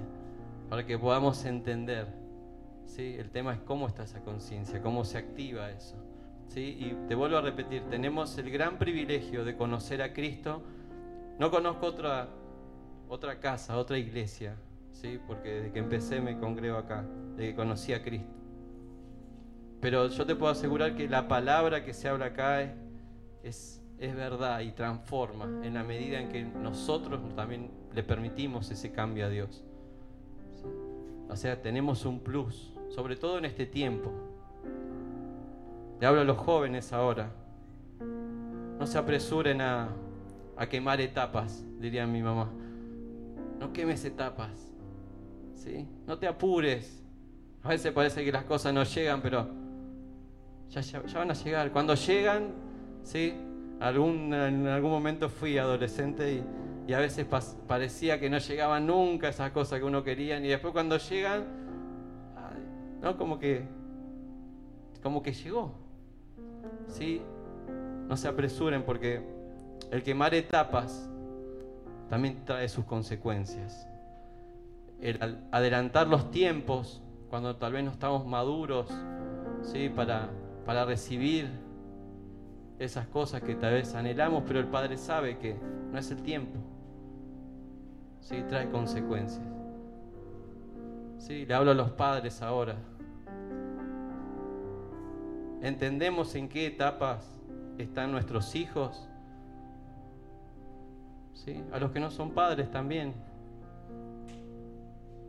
[0.69, 2.07] para que podamos entender.
[2.85, 3.15] ¿sí?
[3.17, 5.95] El tema es cómo está esa conciencia, cómo se activa eso.
[6.47, 6.77] ¿Sí?
[6.79, 10.61] Y te vuelvo a repetir, tenemos el gran privilegio de conocer a Cristo
[11.39, 12.29] No conozco otra,
[13.09, 14.55] otra casa, otra iglesia,
[14.91, 15.19] ¿sí?
[15.27, 17.05] porque desde que empecé me congrego acá,
[17.35, 18.37] desde que conocí a Cristo.
[19.79, 22.61] Pero yo te puedo asegurar que la palabra que se habla acá
[23.43, 28.91] es, es, verdad y transforma en la medida en que nosotros también le permitimos ese
[28.91, 29.63] cambio a Dios.
[31.29, 34.11] O sea, tenemos un plus, sobre todo en este tiempo.
[35.99, 37.31] Le hablo a los jóvenes ahora.
[38.79, 39.89] No se apresuren a,
[40.55, 42.49] a quemar etapas, diría mi mamá.
[43.59, 44.71] No quemes etapas.
[45.55, 45.87] ¿sí?
[46.05, 47.03] No te apures.
[47.63, 49.47] A veces parece que las cosas no llegan, pero
[50.69, 51.71] ya, ya, van a llegar.
[51.71, 52.53] Cuando llegan,
[53.03, 53.33] ¿sí?
[53.79, 56.43] Algún, en algún momento fui adolescente y,
[56.87, 57.25] y a veces
[57.67, 60.39] parecía que no llegaban nunca esas cosas que uno quería.
[60.39, 61.43] Y después cuando llegan,
[63.01, 63.17] ¿no?
[63.17, 63.63] Como que,
[65.03, 65.86] como que llegó.
[66.87, 67.21] ¿Sí?
[68.07, 69.21] No se apresuren porque
[69.91, 71.09] el quemar etapas
[72.09, 73.87] también trae sus consecuencias.
[75.01, 78.87] El adelantar los tiempos cuando tal vez no estamos maduros
[79.61, 79.89] ¿sí?
[79.89, 80.29] para,
[80.65, 81.49] para recibir
[82.79, 85.55] esas cosas que tal vez anhelamos, pero el Padre sabe que
[85.91, 86.57] no es el tiempo.
[88.21, 89.45] Sí, trae consecuencias.
[91.17, 92.75] Sí, le hablo a los padres ahora.
[95.61, 97.27] ¿Entendemos en qué etapas
[97.77, 99.07] están nuestros hijos?
[101.33, 101.63] ¿Sí?
[101.71, 103.13] A los que no son padres también.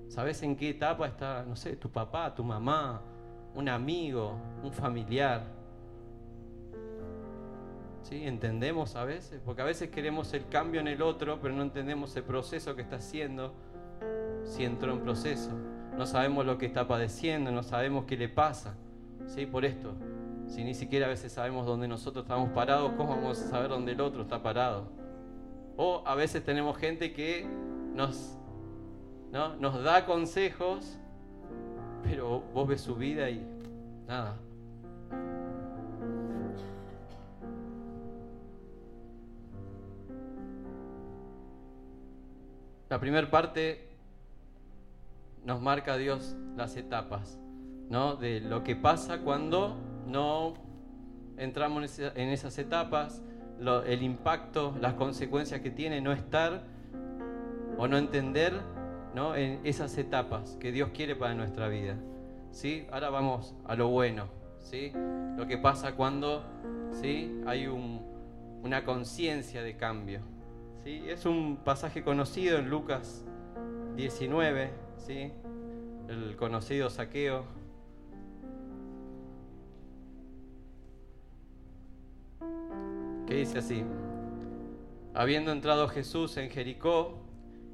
[0.09, 3.01] ¿Sabes en qué etapa está, no sé, tu papá, tu mamá,
[3.55, 5.43] un amigo, un familiar?
[8.03, 8.27] ¿Sí?
[8.27, 9.41] ¿Entendemos a veces?
[9.45, 12.83] Porque a veces queremos el cambio en el otro, pero no entendemos el proceso que
[12.83, 13.53] está haciendo,
[14.45, 15.51] si entró en proceso.
[15.97, 18.75] No sabemos lo que está padeciendo, no sabemos qué le pasa.
[19.27, 19.45] ¿Sí?
[19.45, 19.95] Por esto,
[20.49, 23.93] si ni siquiera a veces sabemos dónde nosotros estamos parados, ¿cómo vamos a saber dónde
[23.93, 24.89] el otro está parado?
[25.77, 27.47] O a veces tenemos gente que
[27.95, 28.37] nos,
[29.31, 29.57] ¿no?
[29.57, 30.99] nos da consejos,
[32.03, 33.47] pero vos ves su vida y
[34.07, 34.37] nada.
[42.89, 43.87] La primera parte
[45.45, 47.39] nos marca Dios las etapas,
[47.91, 48.17] ¿no?
[48.17, 49.77] De lo que pasa cuando
[50.09, 50.55] no
[51.37, 53.23] entramos en esas etapas,
[53.87, 56.62] el impacto, las consecuencias que tiene no estar
[57.77, 58.61] o no entender
[59.14, 59.35] ¿no?
[59.35, 61.97] en esas etapas que Dios quiere para nuestra vida.
[62.51, 62.87] ¿sí?
[62.90, 64.29] Ahora vamos a lo bueno,
[64.61, 64.92] ¿sí?
[65.37, 66.44] lo que pasa cuando
[67.01, 67.40] ¿sí?
[67.47, 70.21] hay una conciencia de cambio.
[70.85, 71.03] ¿sí?
[71.07, 73.25] Es un pasaje conocido en Lucas
[73.97, 75.33] 19, ¿sí?
[76.09, 77.58] el conocido saqueo
[83.29, 83.85] que dice así,
[85.12, 87.19] habiendo entrado Jesús en Jericó,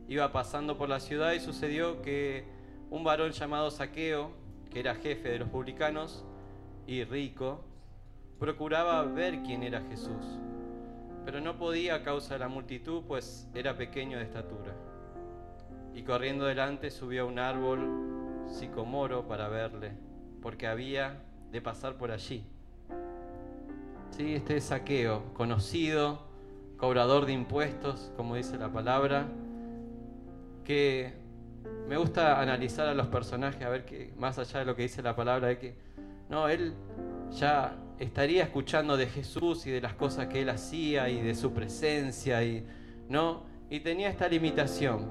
[0.09, 2.45] iba pasando por la ciudad y sucedió que
[2.90, 4.33] un varón llamado Saqueo,
[4.69, 6.25] que era jefe de los publicanos
[6.88, 7.64] y rico,
[8.40, 10.27] procuraba ver quién era Jesús,
[11.25, 14.75] pero no podía a causa de la multitud, pues era pequeño de estatura.
[15.95, 19.93] Y corriendo delante subió a un árbol sicomoro para verle,
[20.43, 22.45] porque había de pasar por allí.
[24.16, 24.35] ¿Sí?
[24.35, 26.20] este saqueo, conocido,
[26.77, 29.27] cobrador de impuestos, como dice la palabra,
[30.64, 31.14] que
[31.88, 35.03] me gusta analizar a los personajes, a ver que más allá de lo que dice
[35.03, 35.74] la palabra, de que
[36.29, 36.74] no, él
[37.31, 41.53] ya estaría escuchando de Jesús y de las cosas que él hacía y de su
[41.53, 42.66] presencia y
[43.09, 45.07] no y tenía esta limitación.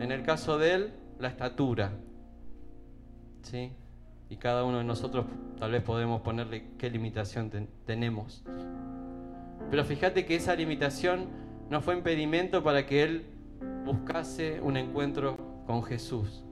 [0.00, 1.92] En el caso de él, la estatura.
[3.42, 3.72] ¿Sí?
[4.28, 5.26] Y cada uno de nosotros
[5.58, 7.50] tal vez podemos ponerle qué limitación
[7.84, 8.42] tenemos.
[9.70, 11.26] Pero fíjate que esa limitación
[11.70, 13.26] no fue impedimento para que él
[13.84, 15.36] buscase un encuentro
[15.66, 16.44] con Jesús.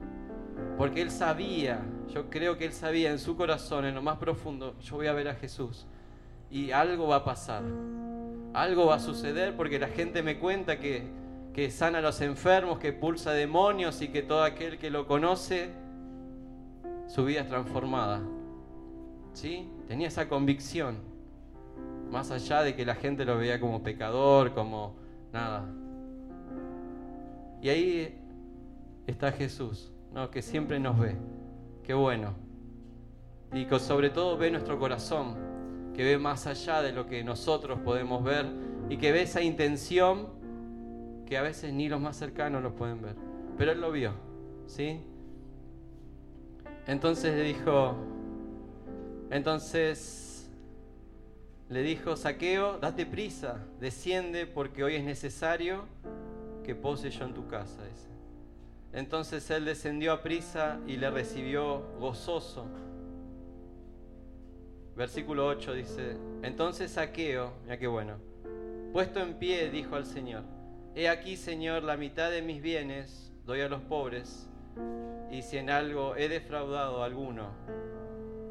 [0.77, 1.81] Porque él sabía,
[2.13, 5.13] yo creo que él sabía en su corazón, en lo más profundo, yo voy a
[5.13, 5.85] ver a Jesús.
[6.49, 7.63] Y algo va a pasar.
[8.53, 11.03] Algo va a suceder porque la gente me cuenta que,
[11.53, 15.69] que sana a los enfermos, que pulsa demonios y que todo aquel que lo conoce
[17.07, 18.21] su vida es transformada.
[19.33, 19.69] ¿Sí?
[19.87, 20.97] Tenía esa convicción.
[22.11, 24.95] Más allá de que la gente lo veía como pecador, como
[25.33, 25.65] nada.
[27.61, 28.21] Y ahí
[29.07, 30.29] está Jesús, ¿no?
[30.29, 31.15] que siempre nos ve.
[31.83, 32.33] Qué bueno.
[33.53, 35.35] Y sobre todo ve nuestro corazón,
[35.93, 38.45] que ve más allá de lo que nosotros podemos ver
[38.89, 40.29] y que ve esa intención
[41.25, 43.15] que a veces ni los más cercanos lo pueden ver.
[43.57, 44.13] Pero Él lo vio,
[44.67, 45.01] ¿sí?
[46.87, 47.95] Entonces le dijo,
[49.31, 50.49] entonces
[51.69, 55.85] le dijo, saqueo, date prisa, desciende porque hoy es necesario
[56.63, 57.83] que pose yo en tu casa.
[57.83, 58.07] Dice.
[58.93, 62.65] Entonces él descendió a prisa y le recibió gozoso.
[64.95, 68.13] Versículo 8 dice, entonces Saqueo, mira qué bueno,
[68.93, 70.43] puesto en pie, dijo al Señor,
[70.95, 74.47] he aquí, Señor, la mitad de mis bienes doy a los pobres,
[75.35, 77.49] y si en algo he defraudado a alguno,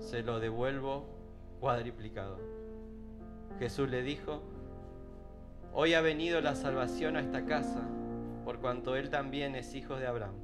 [0.00, 1.06] se lo devuelvo
[1.58, 2.38] cuadriplicado.
[3.58, 4.42] Jesús le dijo,
[5.72, 7.80] hoy ha venido la salvación a esta casa,
[8.44, 10.34] por cuanto él también es hijo de Abraham,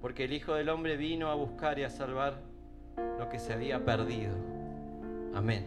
[0.00, 2.34] porque el Hijo del Hombre vino a buscar y a salvar
[3.18, 4.32] lo que se había perdido.
[5.34, 5.66] Amén.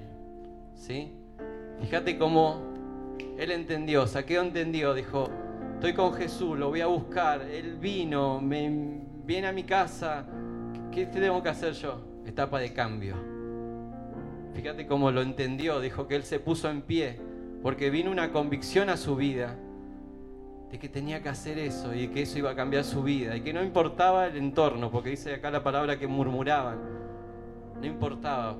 [0.73, 1.11] ¿Sí?
[1.81, 2.61] Fíjate cómo
[3.37, 5.29] él entendió, Saqueo entendió, dijo,
[5.73, 10.25] estoy con Jesús, lo voy a buscar, él vino, me viene a mi casa,
[10.89, 11.99] ¿qué tengo que hacer yo?
[12.25, 13.15] Etapa de cambio.
[14.53, 17.19] Fíjate cómo lo entendió, dijo que él se puso en pie,
[17.61, 19.55] porque vino una convicción a su vida
[20.71, 23.41] de que tenía que hacer eso y que eso iba a cambiar su vida y
[23.41, 26.79] que no importaba el entorno, porque dice acá la palabra que murmuraban,
[27.79, 28.55] no importaba,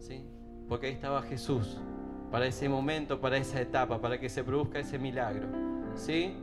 [0.00, 0.26] ¿sí?
[0.68, 1.80] porque ahí estaba Jesús
[2.32, 5.46] para ese momento, para esa etapa, para que se produzca ese milagro.
[5.94, 6.34] ¿sí?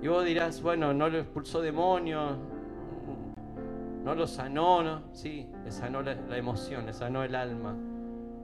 [0.00, 2.38] Y vos dirás, bueno, no lo expulsó demonios,
[4.04, 5.02] no lo sanó, ¿no?
[5.12, 7.76] sí, le sanó la, emoción, le sanó el alma.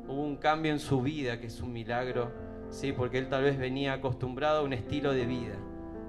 [0.07, 2.31] Hubo un cambio en su vida que es un milagro,
[2.71, 5.57] sí, porque él tal vez venía acostumbrado a un estilo de vida.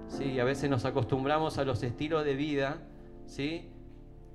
[0.07, 2.77] Sí, a veces nos acostumbramos a los estilos de vida,
[3.25, 3.69] ¿sí?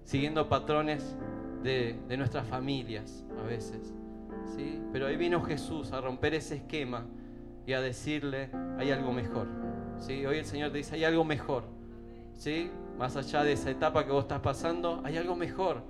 [0.05, 1.17] siguiendo patrones
[1.63, 3.95] de, de nuestras familias a veces.
[4.57, 4.81] ¿sí?
[4.93, 7.07] Pero ahí vino Jesús a romper ese esquema
[7.67, 9.49] y a decirle, hay algo mejor.
[9.99, 10.25] ¿sí?
[10.27, 11.65] Hoy el Señor te dice, hay algo mejor.
[12.35, 12.71] ¿sí?
[12.99, 15.83] Más allá de esa etapa que vos estás pasando, hay algo mejor.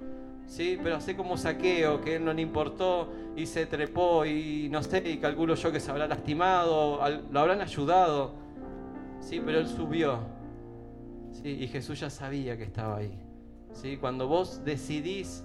[0.47, 0.79] ¿sí?
[0.83, 5.03] Pero hace como saqueo, que él no le importó y se trepó y no sé,
[5.09, 8.33] y calculo yo que se habrá lastimado, lo habrán ayudado.
[9.21, 10.19] Sí, pero él subió.
[11.33, 11.49] ¿sí?
[11.49, 13.19] Y Jesús ya sabía que estaba ahí.
[13.73, 13.97] ¿sí?
[13.97, 15.45] Cuando vos decidís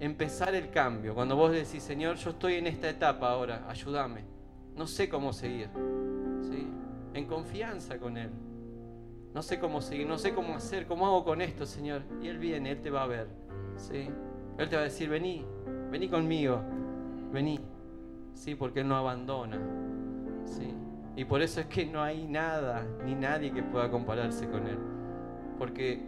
[0.00, 4.24] empezar el cambio, cuando vos decís, Señor, yo estoy en esta etapa ahora, ayúdame.
[4.76, 5.68] No sé cómo seguir.
[6.42, 6.68] ¿sí?
[7.14, 8.30] En confianza con Él.
[9.34, 12.02] No sé cómo seguir, no sé cómo hacer, cómo hago con esto, Señor.
[12.22, 13.28] Y Él viene, Él te va a ver.
[13.76, 14.08] ¿sí?
[14.56, 15.44] Él te va a decir, vení,
[15.90, 16.60] vení conmigo,
[17.32, 17.60] vení.
[18.34, 19.58] Sí, porque Él no abandona.
[20.44, 20.74] ¿sí?
[21.16, 24.78] Y por eso es que no hay nada ni nadie que pueda compararse con Él.
[25.58, 26.02] Porque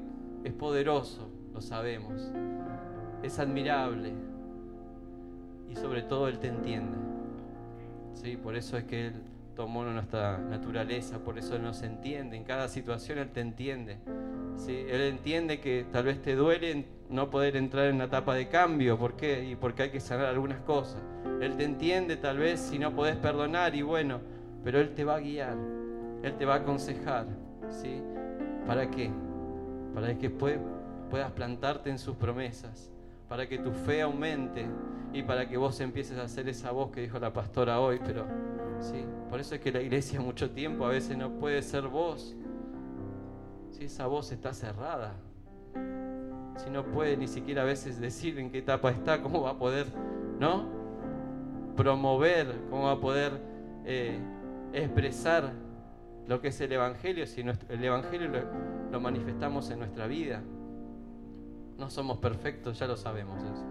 [0.45, 2.33] es poderoso, lo sabemos.
[3.23, 4.13] Es admirable.
[5.69, 6.97] Y sobre todo Él te entiende.
[8.15, 8.37] ¿Sí?
[8.37, 9.23] Por eso es que Él
[9.61, 12.35] tomó nuestra naturaleza, por eso Él nos entiende.
[12.35, 13.99] En cada situación Él te entiende.
[14.57, 14.87] ¿Sí?
[14.89, 18.99] Él entiende que tal vez te duele no poder entrar en una etapa de cambio.
[18.99, 19.45] ¿Por qué?
[19.45, 21.03] Y porque hay que sanar algunas cosas.
[21.43, 24.23] Él te entiende tal vez si no podés perdonar y bueno,
[24.65, 25.59] pero Él te va a guiar,
[26.23, 27.27] Él te va a aconsejar.
[27.69, 28.01] ¿sí?
[28.67, 29.11] ¿Para qué?
[29.95, 32.91] Para que puedas plantarte en sus promesas,
[33.29, 34.65] para que tu fe aumente
[35.13, 38.01] y para que vos empieces a hacer esa voz que dijo la pastora hoy.
[38.03, 38.25] Pero
[38.81, 39.05] ¿sí?
[39.29, 42.37] por eso es que la iglesia mucho tiempo a veces no puede ser voz.
[43.71, 45.15] Si esa voz está cerrada,
[46.57, 49.59] si no puede ni siquiera a veces decir en qué etapa está, cómo va a
[49.59, 49.87] poder,
[50.39, 50.67] ¿no?
[51.77, 53.41] Promover, cómo va a poder
[53.87, 54.19] eh,
[54.73, 55.53] expresar
[56.27, 58.31] lo que es el Evangelio si el Evangelio
[58.93, 60.43] lo, manifestamos en nuestra vida.
[61.79, 63.65] No somos perfectos, ya lo sabemos eso.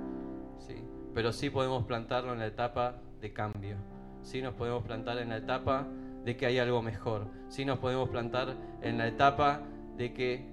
[0.67, 0.75] ¿sí?
[1.13, 3.75] Pero sí podemos plantarlo en la etapa de cambio.
[4.21, 5.87] Sí nos podemos plantar en la etapa
[6.25, 7.27] de que hay algo mejor.
[7.47, 9.61] Sí nos podemos plantar en la etapa
[9.97, 10.45] de que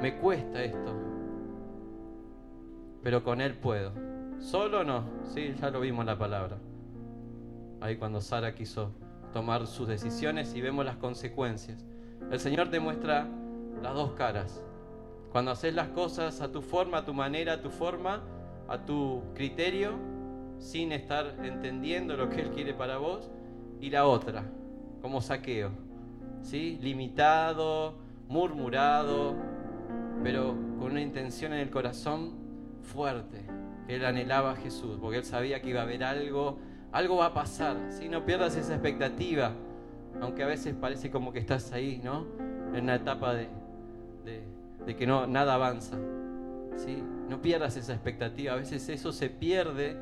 [0.00, 0.94] me cuesta esto,
[3.02, 3.92] pero con Él puedo.
[4.38, 6.58] Solo no, sí, ya lo vimos en la palabra.
[7.80, 8.92] Ahí cuando Sara quiso
[9.32, 11.84] tomar sus decisiones y vemos las consecuencias.
[12.30, 13.28] El Señor te muestra
[13.82, 14.62] las dos caras.
[15.32, 18.22] Cuando haces las cosas a tu forma, a tu manera, a tu forma,
[18.68, 19.92] a tu criterio,
[20.58, 23.30] sin estar entendiendo lo que Él quiere para vos,
[23.80, 24.44] y la otra,
[25.02, 25.70] como saqueo,
[26.42, 26.78] ¿sí?
[26.80, 27.94] limitado,
[28.28, 29.34] murmurado,
[30.22, 32.32] pero con una intención en el corazón
[32.82, 33.44] fuerte.
[33.88, 36.58] Él anhelaba a Jesús porque él sabía que iba a haber algo,
[36.92, 37.76] algo va a pasar.
[37.90, 39.52] Si no pierdas esa expectativa,
[40.20, 42.26] aunque a veces parece como que estás ahí, ¿no?
[42.74, 43.48] En una etapa de,
[44.86, 45.96] de, que no, nada avanza.
[46.76, 47.02] ¿sí?
[47.28, 48.54] No pierdas esa expectativa.
[48.54, 49.98] A veces eso se pierde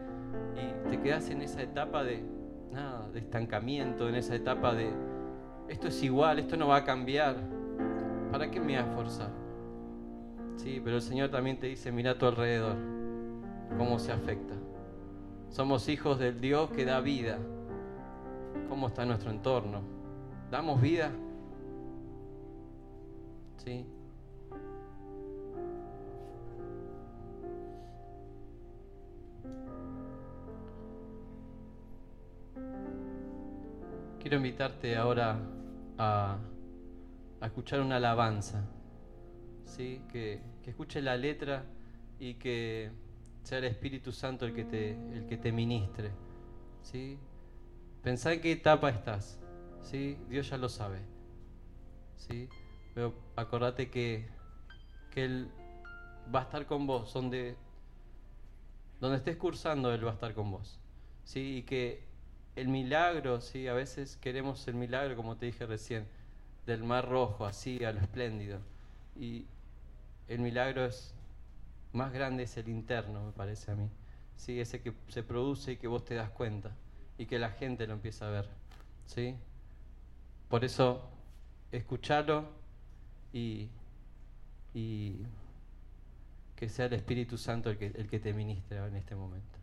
[0.56, 2.22] y te quedas en esa etapa de,
[2.70, 4.90] nada, de estancamiento, en esa etapa de
[5.68, 7.36] esto es igual, esto no va a cambiar.
[8.30, 9.30] ¿Para qué me voy a forzar?
[10.56, 12.76] Sí, pero el Señor también te dice, mira a tu alrededor,
[13.76, 14.54] cómo se afecta.
[15.48, 17.38] Somos hijos del Dios que da vida.
[18.68, 19.82] ¿Cómo está nuestro entorno?
[20.50, 21.10] ¿Damos vida?
[23.58, 23.86] ¿Sí?
[34.22, 35.36] Quiero invitarte ahora
[35.98, 36.38] a,
[37.42, 38.64] escuchar una alabanza,
[39.64, 40.00] ¿sí?
[40.12, 41.64] que, que escuche la letra
[42.20, 42.92] y que
[43.42, 46.12] sea el Espíritu Santo el que te, el que te ministre.
[46.82, 47.18] ¿sí?
[48.00, 49.40] Pensá en qué etapa estás.
[49.80, 50.16] ¿sí?
[50.28, 51.00] Dios ya lo sabe.
[52.16, 52.48] ¿sí?
[52.94, 54.28] Pero acordate que,
[55.10, 55.50] que Él
[56.32, 57.12] va a estar con vos.
[57.12, 57.56] Donde,
[59.00, 60.78] donde estés cursando, Él va a estar con vos.
[61.24, 61.56] ¿sí?
[61.56, 62.11] Y que
[62.56, 63.68] el milagro, ¿sí?
[63.68, 66.06] a veces queremos el milagro, como te dije recién,
[66.66, 68.60] del mar rojo, así, a lo espléndido.
[69.18, 69.46] Y
[70.28, 71.14] el milagro es
[71.92, 73.88] más grande, es el interno, me parece a mí.
[74.36, 74.60] ¿sí?
[74.60, 76.72] Ese que se produce y que vos te das cuenta
[77.18, 78.48] y que la gente lo empieza a ver.
[79.06, 79.36] ¿sí?
[80.48, 81.08] Por eso,
[81.70, 82.48] escuchalo
[83.32, 83.68] y,
[84.74, 85.16] y
[86.56, 89.61] que sea el Espíritu Santo el que, el que te ministre en este momento.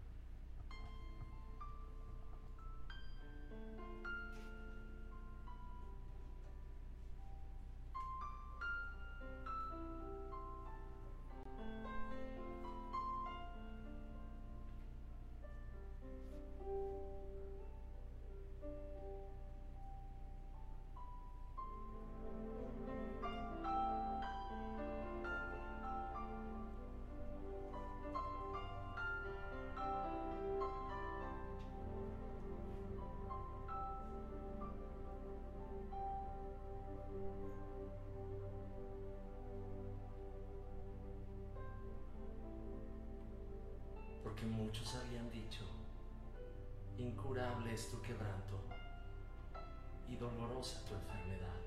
[50.09, 51.59] Y dolorosa tu enfermedad.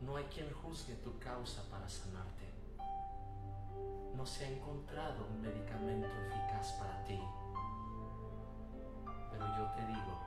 [0.00, 2.46] No hay quien juzgue tu causa para sanarte.
[4.16, 7.20] No se ha encontrado un medicamento eficaz para ti.
[9.30, 10.18] Pero yo te digo,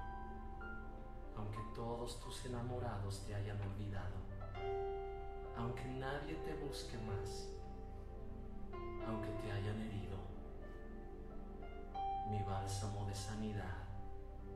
[1.38, 4.16] aunque todos tus enamorados te hayan olvidado,
[5.58, 7.50] aunque nadie te busque más,
[9.08, 10.18] aunque te hayan herido,
[12.30, 13.82] mi bálsamo de sanidad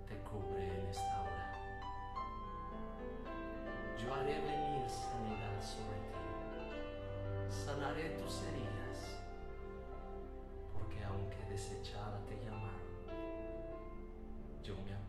[0.07, 1.44] te cubre en esta hora.
[3.97, 6.15] Yo haré venir sanidad sobre ti.
[7.49, 9.21] Sanaré tus heridas,
[10.73, 12.81] porque aunque desechada te llamaron,
[14.63, 15.04] yo me acordé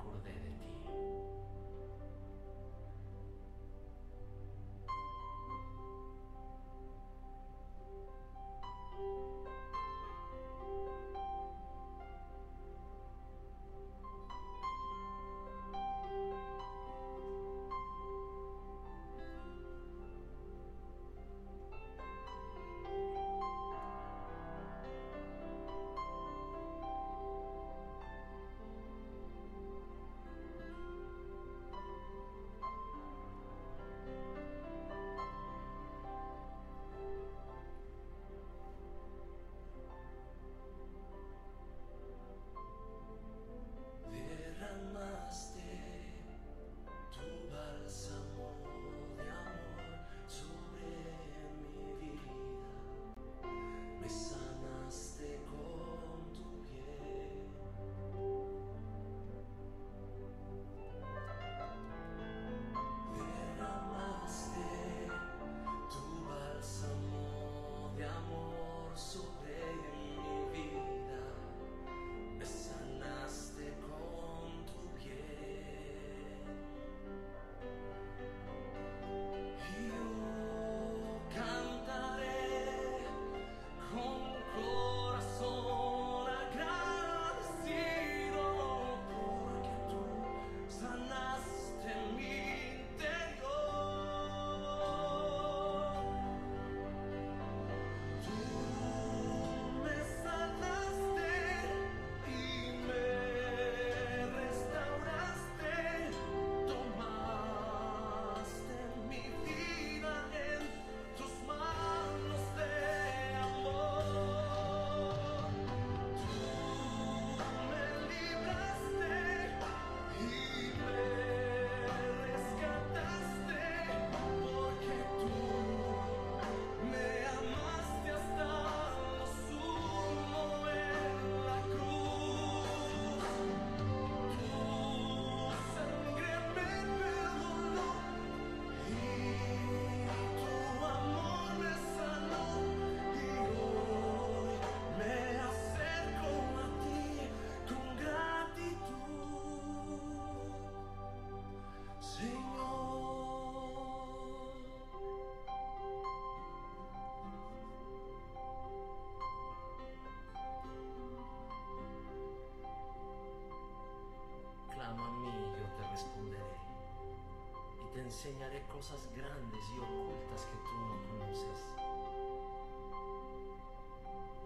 [168.76, 171.64] cosas grandes y ocultas que tú no conoces.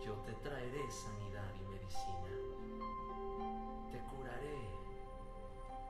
[0.07, 2.31] Yo te traeré sanidad y medicina.
[3.91, 4.61] Te curaré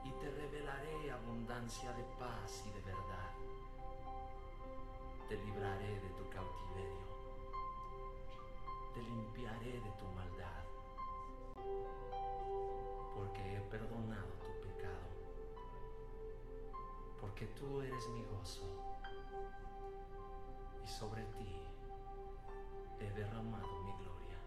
[0.04, 3.30] y te revelaré abundancia de paz y de verdad.
[5.28, 7.06] Te libraré de tu cautiverio.
[8.94, 10.29] Te limpiaré de tu maldad.
[17.40, 18.60] Porque tú eres mi gozo.
[20.84, 21.62] Y sobre ti
[23.00, 24.38] he derramado mi gloria.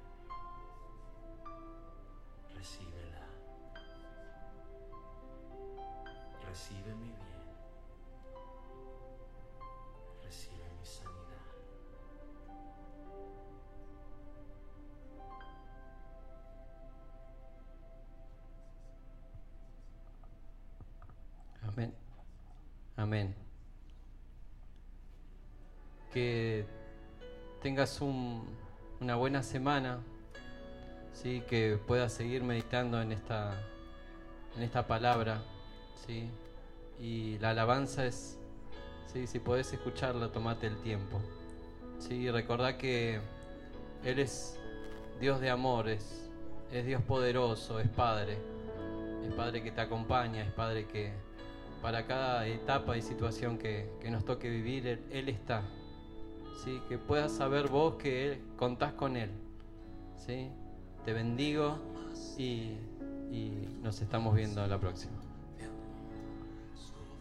[2.54, 3.28] Recíbela.
[6.46, 7.23] Recibe mi bien.
[26.12, 26.66] Que
[27.62, 28.46] tengas un-
[29.00, 30.00] una buena semana,
[31.14, 31.42] ¿sí?
[31.48, 33.60] que puedas seguir meditando en esta,
[34.56, 35.42] en esta palabra.
[36.06, 36.30] ¿sí?
[37.00, 38.38] Y la alabanza es,
[39.12, 39.26] ¿sí?
[39.28, 41.20] si podés escucharla, tomate el tiempo.
[42.00, 42.30] ¿sí?
[42.30, 43.20] Recordá que
[44.04, 44.60] Él es
[45.20, 46.30] Dios de amor, es,
[46.72, 48.38] es Dios poderoso, es Padre.
[49.26, 51.14] Es Padre que te acompaña, es Padre que
[51.84, 55.64] para cada etapa y situación que, que nos toque vivir, Él, está.
[56.64, 56.82] ¿sí?
[56.88, 59.30] Que puedas saber vos que Él, contás con Él.
[60.16, 60.50] ¿sí?
[61.04, 61.78] Te bendigo
[62.38, 62.78] y,
[63.30, 65.13] y nos estamos viendo la próxima.